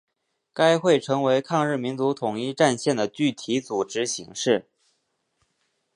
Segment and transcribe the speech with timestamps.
[0.51, 4.65] 该会成为抗日民族统一战线的具体组织形式。